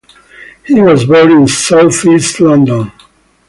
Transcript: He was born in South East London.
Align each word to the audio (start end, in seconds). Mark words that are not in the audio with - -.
He 0.65 0.81
was 0.81 1.05
born 1.05 1.31
in 1.31 1.47
South 1.47 2.03
East 2.07 2.39
London. 2.39 2.91